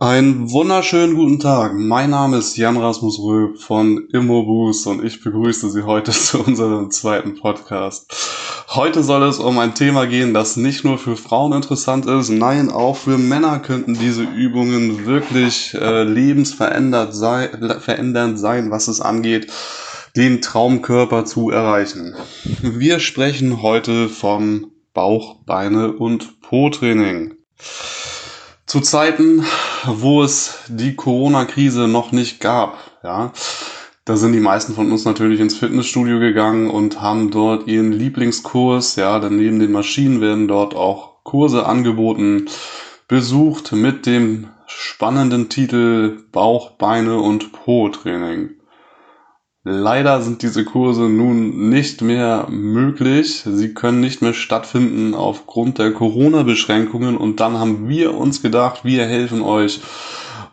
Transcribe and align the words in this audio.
Einen 0.00 0.50
wunderschönen 0.50 1.14
guten 1.14 1.40
Tag. 1.40 1.74
Mein 1.74 2.08
Name 2.08 2.38
ist 2.38 2.56
Jan 2.56 2.78
Rasmus 2.78 3.18
Röb 3.18 3.58
von 3.58 4.08
Immoboost 4.14 4.86
und 4.86 5.04
ich 5.04 5.22
begrüße 5.22 5.68
Sie 5.70 5.82
heute 5.82 6.10
zu 6.12 6.42
unserem 6.42 6.90
zweiten 6.90 7.38
Podcast. 7.38 8.10
Heute 8.68 9.02
soll 9.02 9.22
es 9.24 9.38
um 9.38 9.58
ein 9.58 9.74
Thema 9.74 10.06
gehen, 10.06 10.32
das 10.32 10.56
nicht 10.56 10.84
nur 10.84 10.96
für 10.96 11.16
Frauen 11.16 11.52
interessant 11.52 12.06
ist, 12.06 12.30
nein, 12.30 12.70
auch 12.70 12.96
für 12.96 13.18
Männer 13.18 13.58
könnten 13.58 13.92
diese 13.92 14.22
Übungen 14.22 15.04
wirklich 15.04 15.74
äh, 15.74 16.02
lebensverändernd 16.02 17.14
verändernd 17.82 18.38
sein, 18.38 18.70
was 18.70 18.88
es 18.88 19.02
angeht, 19.02 19.52
den 20.16 20.40
Traumkörper 20.40 21.26
zu 21.26 21.50
erreichen. 21.50 22.14
Wir 22.62 23.00
sprechen 23.00 23.60
heute 23.60 24.08
vom 24.08 24.70
Bauch, 24.94 25.36
Beine 25.44 25.92
und 25.92 26.40
Po-Training. 26.40 27.34
Zu 28.74 28.80
Zeiten, 28.80 29.46
wo 29.86 30.24
es 30.24 30.64
die 30.66 30.96
Corona-Krise 30.96 31.86
noch 31.86 32.10
nicht 32.10 32.40
gab, 32.40 32.76
ja, 33.04 33.32
da 34.04 34.16
sind 34.16 34.32
die 34.32 34.40
meisten 34.40 34.74
von 34.74 34.90
uns 34.90 35.04
natürlich 35.04 35.38
ins 35.38 35.56
Fitnessstudio 35.56 36.18
gegangen 36.18 36.68
und 36.68 37.00
haben 37.00 37.30
dort 37.30 37.68
ihren 37.68 37.92
Lieblingskurs, 37.92 38.96
ja, 38.96 39.20
dann 39.20 39.36
neben 39.36 39.60
den 39.60 39.70
Maschinen 39.70 40.20
werden 40.20 40.48
dort 40.48 40.74
auch 40.74 41.22
Kurse 41.22 41.66
angeboten, 41.66 42.46
besucht 43.06 43.70
mit 43.70 44.06
dem 44.06 44.48
spannenden 44.66 45.48
Titel 45.48 46.24
Bauch, 46.32 46.72
Beine 46.72 47.18
und 47.18 47.52
Po-Training. 47.52 48.56
Leider 49.66 50.20
sind 50.20 50.42
diese 50.42 50.66
Kurse 50.66 51.08
nun 51.08 51.70
nicht 51.70 52.02
mehr 52.02 52.46
möglich. 52.50 53.44
Sie 53.46 53.72
können 53.72 54.00
nicht 54.00 54.20
mehr 54.20 54.34
stattfinden 54.34 55.14
aufgrund 55.14 55.78
der 55.78 55.92
Corona-Beschränkungen. 55.92 57.16
Und 57.16 57.40
dann 57.40 57.58
haben 57.58 57.88
wir 57.88 58.14
uns 58.14 58.42
gedacht, 58.42 58.84
wir 58.84 59.06
helfen 59.06 59.40
euch, 59.40 59.80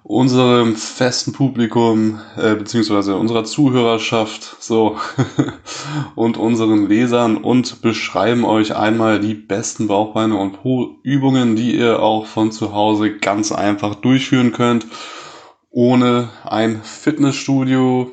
unserem 0.04 0.76
festen 0.76 1.34
Publikum 1.34 2.20
äh, 2.36 2.56
beziehungsweise 2.56 3.16
unserer 3.16 3.44
Zuhörerschaft 3.44 4.58
so 4.60 4.98
und 6.16 6.38
unseren 6.38 6.88
Lesern 6.88 7.38
und 7.38 7.82
beschreiben 7.82 8.44
euch 8.44 8.76
einmal 8.76 9.20
die 9.20 9.36
besten 9.36 9.88
Bauchbeine 9.88 10.38
und 10.38 10.64
Po-Übungen, 10.64 11.56
die 11.56 11.78
ihr 11.78 12.02
auch 12.02 12.26
von 12.26 12.52
zu 12.52 12.74
Hause 12.74 13.18
ganz 13.18 13.52
einfach 13.52 13.96
durchführen 13.96 14.54
könnt, 14.54 14.88
ohne 15.70 16.30
ein 16.44 16.82
Fitnessstudio 16.84 18.12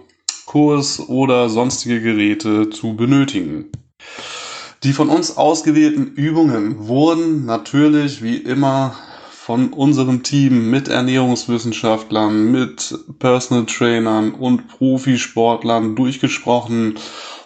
Kurs 0.48 0.98
oder 1.10 1.50
sonstige 1.50 2.00
Geräte 2.00 2.70
zu 2.70 2.96
benötigen. 2.96 3.66
Die 4.82 4.94
von 4.94 5.10
uns 5.10 5.36
ausgewählten 5.36 6.12
Übungen 6.14 6.88
wurden 6.88 7.44
natürlich 7.44 8.22
wie 8.22 8.38
immer 8.38 8.94
von 9.30 9.74
unserem 9.74 10.22
Team 10.22 10.70
mit 10.70 10.88
Ernährungswissenschaftlern, 10.88 12.50
mit 12.50 12.98
Personal 13.18 13.66
Trainern 13.66 14.32
und 14.32 14.68
Profisportlern 14.68 15.94
durchgesprochen 15.94 16.94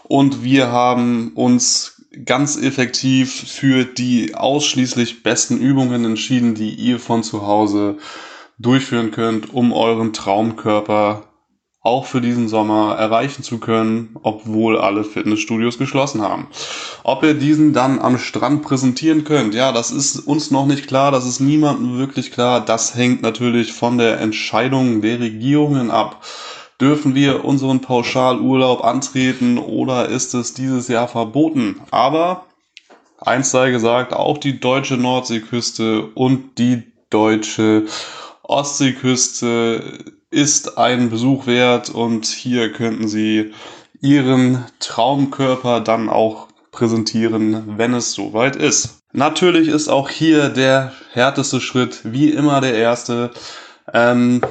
und 0.04 0.44
wir 0.44 0.70
haben 0.70 1.32
uns 1.34 2.04
ganz 2.24 2.56
effektiv 2.56 3.32
für 3.32 3.84
die 3.84 4.36
ausschließlich 4.36 5.24
besten 5.24 5.58
Übungen 5.58 6.04
entschieden, 6.04 6.54
die 6.54 6.70
ihr 6.70 7.00
von 7.00 7.24
zu 7.24 7.44
Hause 7.44 7.96
durchführen 8.60 9.10
könnt, 9.10 9.52
um 9.52 9.72
euren 9.72 10.12
Traumkörper 10.12 11.31
auch 11.82 12.06
für 12.06 12.20
diesen 12.20 12.48
Sommer 12.48 12.94
erreichen 12.96 13.42
zu 13.42 13.58
können, 13.58 14.16
obwohl 14.22 14.78
alle 14.78 15.02
Fitnessstudios 15.02 15.78
geschlossen 15.78 16.22
haben. 16.22 16.46
Ob 17.02 17.24
ihr 17.24 17.34
diesen 17.34 17.72
dann 17.72 17.98
am 17.98 18.18
Strand 18.18 18.62
präsentieren 18.62 19.24
könnt, 19.24 19.52
ja, 19.52 19.72
das 19.72 19.90
ist 19.90 20.20
uns 20.20 20.52
noch 20.52 20.66
nicht 20.66 20.86
klar, 20.86 21.10
das 21.10 21.26
ist 21.26 21.40
niemandem 21.40 21.98
wirklich 21.98 22.30
klar. 22.30 22.64
Das 22.64 22.94
hängt 22.94 23.22
natürlich 23.22 23.72
von 23.72 23.98
der 23.98 24.20
Entscheidung 24.20 25.02
der 25.02 25.18
Regierungen 25.18 25.90
ab. 25.90 26.24
Dürfen 26.80 27.16
wir 27.16 27.44
unseren 27.44 27.80
Pauschalurlaub 27.80 28.84
antreten 28.84 29.58
oder 29.58 30.08
ist 30.08 30.34
es 30.34 30.54
dieses 30.54 30.86
Jahr 30.86 31.08
verboten? 31.08 31.80
Aber 31.90 32.46
eins 33.18 33.50
sei 33.50 33.70
gesagt, 33.72 34.12
auch 34.12 34.38
die 34.38 34.60
deutsche 34.60 34.96
Nordseeküste 34.96 36.06
und 36.14 36.58
die 36.58 36.82
deutsche 37.10 37.86
Ostseeküste 38.52 40.04
ist 40.30 40.76
ein 40.76 41.08
Besuch 41.08 41.46
wert 41.46 41.88
und 41.88 42.26
hier 42.26 42.70
könnten 42.70 43.08
Sie 43.08 43.52
Ihren 44.02 44.64
Traumkörper 44.78 45.80
dann 45.80 46.10
auch 46.10 46.48
präsentieren, 46.70 47.78
wenn 47.78 47.94
es 47.94 48.12
soweit 48.12 48.56
ist. 48.56 48.98
Natürlich 49.12 49.68
ist 49.68 49.88
auch 49.88 50.10
hier 50.10 50.50
der 50.50 50.92
härteste 51.12 51.60
Schritt 51.60 52.00
wie 52.04 52.30
immer 52.30 52.60
der 52.60 52.74
erste. 52.74 53.30
Ähm, 53.92 54.42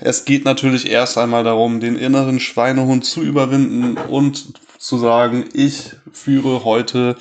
es 0.00 0.24
geht 0.24 0.44
natürlich 0.44 0.90
erst 0.90 1.18
einmal 1.18 1.44
darum, 1.44 1.80
den 1.80 1.96
inneren 1.96 2.40
Schweinehund 2.40 3.04
zu 3.04 3.22
überwinden 3.22 3.96
und 3.96 4.54
zu 4.78 4.98
sagen, 4.98 5.44
ich 5.52 5.92
führe 6.10 6.64
heute 6.64 7.16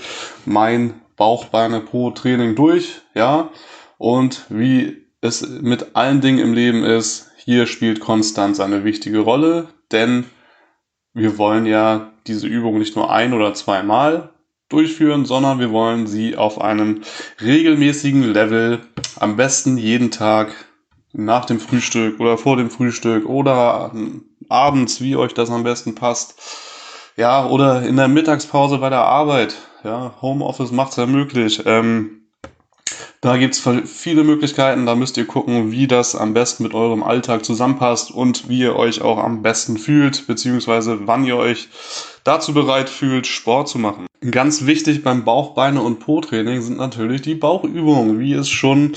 mein 0.46 0.94
Bauchbeine-Po-Training 1.18 2.56
durch, 2.56 3.02
ja. 3.16 3.50
Und 3.98 4.46
wie 4.50 5.02
es 5.22 5.48
mit 5.48 5.96
allen 5.96 6.22
Dingen 6.22 6.40
im 6.40 6.54
Leben 6.54 6.84
ist, 6.84 7.32
hier 7.38 7.68
spielt 7.68 8.00
Konstanz 8.00 8.59
eine 8.59 8.84
wichtige 8.84 9.20
Rolle, 9.20 9.70
denn 9.92 10.26
wir 11.14 11.38
wollen 11.38 11.66
ja 11.66 12.12
diese 12.28 12.48
Übung 12.48 12.80
nicht 12.80 12.96
nur 12.96 13.12
ein 13.12 13.34
oder 13.34 13.54
zweimal 13.54 14.30
durchführen, 14.70 15.26
sondern 15.26 15.60
wir 15.60 15.72
wollen 15.72 16.08
sie 16.08 16.36
auf 16.36 16.62
einem 16.62 17.02
regelmäßigen 17.42 18.24
Level, 18.34 18.81
am 19.20 19.36
besten 19.36 19.78
jeden 19.78 20.12
Tag 20.12 20.54
nach 21.14 21.46
dem 21.46 21.60
Frühstück 21.60 22.20
oder 22.20 22.38
vor 22.38 22.58
dem 22.58 22.70
Frühstück 22.70 23.26
oder 23.28 23.92
abends, 24.50 25.02
wie 25.02 25.16
euch 25.16 25.34
das 25.34 25.50
am 25.50 25.64
besten 25.64 25.96
passt. 25.96 26.36
Ja, 27.18 27.46
oder 27.46 27.84
in 27.84 27.98
der 27.98 28.08
Mittagspause 28.08 28.78
bei 28.78 28.90
der 28.90 29.02
Arbeit. 29.02 29.56
Ja, 29.84 30.16
Homeoffice 30.22 30.72
macht's 30.72 30.96
ja 30.96 31.06
möglich. 31.06 31.64
Ähm, 31.66 32.21
da 33.22 33.38
gibt's 33.38 33.64
viele 33.86 34.24
Möglichkeiten, 34.24 34.88
da 34.88 34.96
müsst 34.96 35.16
ihr 35.16 35.26
gucken, 35.26 35.72
wie 35.72 35.86
das 35.86 36.16
am 36.16 36.34
besten 36.34 36.64
mit 36.64 36.74
eurem 36.74 37.04
Alltag 37.04 37.46
zusammenpasst 37.46 38.09
und 38.09 38.50
wie 38.50 38.62
ihr 38.62 38.76
euch 38.76 39.02
auch 39.04 39.20
am 39.20 39.44
besten 39.44 39.78
fühlt, 39.78 40.26
beziehungsweise 40.26 41.08
wann 41.08 41.24
ihr 41.24 41.38
euch 41.38 41.70
dazu 42.24 42.54
bereit 42.54 42.90
fühlt, 42.90 43.28
Sport 43.28 43.70
zu 43.70 43.78
machen. 43.78 44.08
Ganz 44.30 44.68
wichtig 44.68 45.04
beim 45.04 45.24
Bauch, 45.24 45.56
Beine 45.56 45.81
und 45.81 46.00
Po-Training 46.00 46.62
sind 46.62 46.78
natürlich 46.78 47.24
die 47.24 47.34
Bauchübungen, 47.34 48.20
wie 48.20 48.34
es 48.34 48.50
schon 48.50 48.94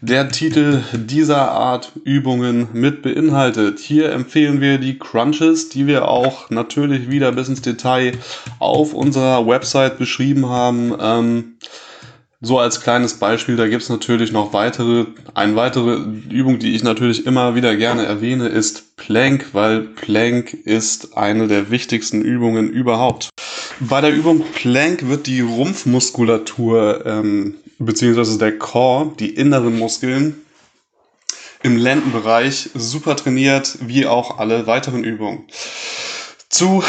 der 0.00 0.30
Titel 0.30 0.82
dieser 0.92 1.50
Art 1.50 1.92
Übungen 2.04 2.68
mit 2.72 3.02
beinhaltet. 3.02 3.78
Hier 3.80 4.10
empfehlen 4.12 4.62
wir 4.62 4.78
die 4.78 4.98
Crunches, 4.98 5.68
die 5.68 5.86
wir 5.86 6.08
auch 6.08 6.48
natürlich 6.48 7.10
wieder 7.10 7.32
bis 7.32 7.48
ins 7.48 7.60
Detail 7.60 8.12
auf 8.58 8.94
unserer 8.94 9.46
Website 9.46 9.98
beschrieben 9.98 10.48
haben. 10.48 10.94
Ähm, 10.98 11.53
so 12.44 12.58
als 12.58 12.80
kleines 12.80 13.14
Beispiel, 13.14 13.56
da 13.56 13.66
gibt 13.68 13.82
es 13.82 13.88
natürlich 13.88 14.30
noch 14.30 14.52
weitere, 14.52 15.06
eine 15.34 15.56
weitere 15.56 15.96
Übung, 16.30 16.58
die 16.58 16.74
ich 16.74 16.82
natürlich 16.82 17.26
immer 17.26 17.54
wieder 17.54 17.74
gerne 17.76 18.04
erwähne, 18.04 18.48
ist 18.48 18.96
Plank, 18.96 19.48
weil 19.52 19.80
Plank 19.80 20.52
ist 20.52 21.16
eine 21.16 21.48
der 21.48 21.70
wichtigsten 21.70 22.22
Übungen 22.22 22.70
überhaupt. 22.70 23.30
Bei 23.80 24.00
der 24.00 24.12
Übung 24.12 24.44
Plank 24.54 25.08
wird 25.08 25.26
die 25.26 25.40
Rumpfmuskulatur 25.40 27.04
ähm, 27.06 27.54
beziehungsweise 27.78 28.38
der 28.38 28.58
Core, 28.58 29.12
die 29.18 29.30
inneren 29.30 29.78
Muskeln 29.78 30.36
im 31.62 31.78
Lendenbereich 31.78 32.70
super 32.74 33.16
trainiert, 33.16 33.78
wie 33.80 34.06
auch 34.06 34.38
alle 34.38 34.66
weiteren 34.66 35.02
Übungen. 35.02 35.44
Zu 36.50 36.84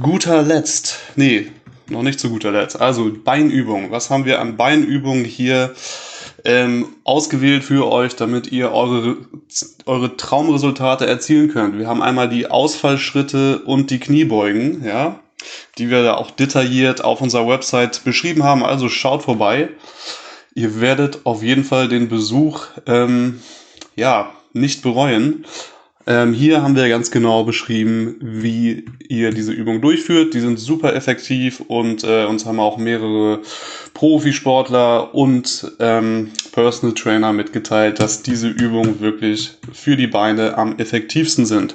guter 0.00 0.42
Letzt, 0.42 0.98
nee, 1.14 1.46
noch 1.90 2.02
nicht 2.02 2.20
zu 2.20 2.30
guter 2.30 2.52
Letzt. 2.52 2.80
Also 2.80 3.10
Beinübungen. 3.24 3.90
Was 3.90 4.10
haben 4.10 4.24
wir 4.24 4.40
an 4.40 4.56
Beinübungen 4.56 5.24
hier 5.24 5.74
ähm, 6.44 6.86
ausgewählt 7.04 7.64
für 7.64 7.90
euch, 7.90 8.16
damit 8.16 8.52
ihr 8.52 8.72
eure, 8.72 9.16
eure 9.86 10.16
Traumresultate 10.16 11.06
erzielen 11.06 11.48
könnt? 11.48 11.78
Wir 11.78 11.86
haben 11.86 12.02
einmal 12.02 12.28
die 12.28 12.48
Ausfallschritte 12.48 13.60
und 13.60 13.90
die 13.90 14.00
Kniebeugen, 14.00 14.84
ja, 14.84 15.20
die 15.78 15.90
wir 15.90 16.02
da 16.02 16.14
auch 16.14 16.30
detailliert 16.30 17.04
auf 17.04 17.20
unserer 17.20 17.48
Website 17.48 18.04
beschrieben 18.04 18.42
haben. 18.42 18.64
Also 18.64 18.88
schaut 18.88 19.22
vorbei. 19.22 19.68
Ihr 20.54 20.80
werdet 20.80 21.20
auf 21.24 21.42
jeden 21.42 21.64
Fall 21.64 21.88
den 21.88 22.08
Besuch 22.08 22.66
ähm, 22.86 23.40
ja 23.94 24.32
nicht 24.52 24.82
bereuen. 24.82 25.44
Ähm, 26.08 26.32
hier 26.32 26.62
haben 26.62 26.76
wir 26.76 26.88
ganz 26.88 27.10
genau 27.10 27.42
beschrieben, 27.42 28.16
wie 28.20 28.84
ihr 29.08 29.32
diese 29.32 29.52
Übung 29.52 29.80
durchführt. 29.80 30.34
Die 30.34 30.40
sind 30.40 30.58
super 30.58 30.94
effektiv 30.94 31.60
und 31.66 32.04
äh, 32.04 32.26
uns 32.26 32.46
haben 32.46 32.60
auch 32.60 32.78
mehrere 32.78 33.40
Profisportler 33.92 35.12
und 35.16 35.72
ähm, 35.80 36.30
Personal 36.52 36.94
Trainer 36.94 37.32
mitgeteilt, 37.32 37.98
dass 37.98 38.22
diese 38.22 38.48
Übungen 38.48 39.00
wirklich 39.00 39.54
für 39.72 39.96
die 39.96 40.06
Beine 40.06 40.56
am 40.56 40.78
effektivsten 40.78 41.44
sind. 41.44 41.74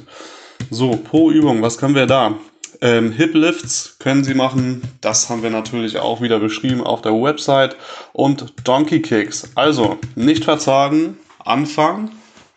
So, 0.69 0.91
pro 0.91 1.29
Übung, 1.29 1.61
was 1.61 1.77
können 1.77 1.95
wir 1.95 2.05
da? 2.05 2.35
Ähm, 2.79 3.11
Hip 3.11 3.35
Lifts 3.35 3.97
können 3.99 4.23
Sie 4.23 4.33
machen. 4.33 4.81
Das 5.01 5.29
haben 5.29 5.43
wir 5.43 5.49
natürlich 5.49 5.99
auch 5.99 6.21
wieder 6.21 6.39
beschrieben 6.39 6.81
auf 6.81 7.01
der 7.01 7.11
Website. 7.11 7.75
Und 8.13 8.53
Donkey 8.63 9.01
Kicks. 9.01 9.51
Also, 9.55 9.97
nicht 10.15 10.45
verzagen, 10.45 11.17
anfangen 11.43 12.11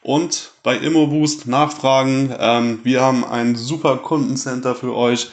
und 0.04 0.52
bei 0.62 0.76
ImmoBoost 0.76 1.48
nachfragen. 1.48 2.32
Ähm, 2.38 2.80
wir 2.84 3.00
haben 3.00 3.24
ein 3.24 3.56
super 3.56 3.96
Kundencenter 3.96 4.74
für 4.74 4.94
euch, 4.94 5.30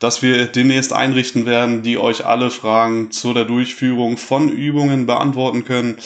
das 0.00 0.22
wir 0.22 0.46
demnächst 0.46 0.92
einrichten 0.92 1.46
werden, 1.46 1.82
die 1.82 1.98
euch 1.98 2.26
alle 2.26 2.50
Fragen 2.50 3.10
zu 3.12 3.32
der 3.32 3.44
Durchführung 3.44 4.18
von 4.18 4.48
Übungen 4.48 5.06
beantworten 5.06 5.64
können. 5.64 5.98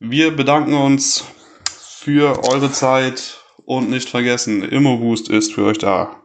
Wir 0.00 0.32
bedanken 0.32 0.74
uns 0.74 1.24
für 1.70 2.44
eure 2.50 2.72
Zeit 2.72 3.38
und 3.64 3.88
nicht 3.88 4.10
vergessen, 4.10 4.62
ImmoBoost 4.62 5.28
ist 5.28 5.54
für 5.54 5.64
euch 5.64 5.78
da. 5.78 6.21